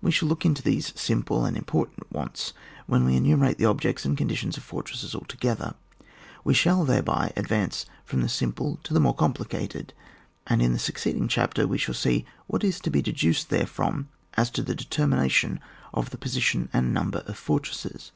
We 0.00 0.12
shall 0.12 0.30
look 0.30 0.46
into 0.46 0.62
these 0.62 0.98
simple 0.98 1.44
and 1.44 1.54
important 1.54 2.10
wants 2.10 2.54
when 2.86 3.04
we 3.04 3.16
enumerate 3.18 3.58
the 3.58 3.66
objects 3.66 4.06
and 4.06 4.16
conditions 4.16 4.56
of 4.56 4.62
fortresses 4.62 5.14
all 5.14 5.26
together; 5.28 5.74
we 6.42 6.54
shall 6.54 6.86
thereby 6.86 7.34
advance 7.36 7.84
from 8.02 8.22
the 8.22 8.30
simple 8.30 8.78
to 8.84 8.94
the 8.94 9.00
more 9.00 9.14
com 9.14 9.34
plicated, 9.34 9.90
and 10.46 10.62
in 10.62 10.72
the 10.72 10.78
succeeding 10.78 11.28
chapter 11.28 11.66
we 11.68 11.76
shall 11.76 11.92
see 11.94 12.24
what 12.46 12.64
is 12.64 12.80
to 12.80 12.88
be 12.88 13.02
deduced 13.02 13.50
therefrom 13.50 14.08
as 14.38 14.48
to 14.52 14.62
the 14.62 14.74
determination 14.74 15.60
of 15.92 16.08
the 16.08 16.16
position 16.16 16.70
and 16.72 16.94
number 16.94 17.18
of 17.26 17.36
fortresses. 17.36 18.10